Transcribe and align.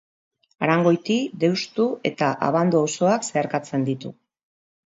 Arangoiti, 0.67 1.17
Deustu 1.43 1.85
eta 2.11 2.31
Abando 2.49 2.83
auzoak 2.87 3.31
zeharkatzen 3.31 3.87
ditu. 3.93 4.15